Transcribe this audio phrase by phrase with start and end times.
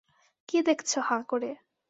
[0.49, 1.49] কী দেখছো হাঁ করে?